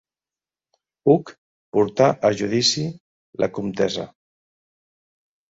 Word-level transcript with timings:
Hug 1.11 1.31
portà 1.77 2.07
a 2.31 2.33
judici 2.41 2.87
la 3.45 3.51
comtessa. 3.59 4.09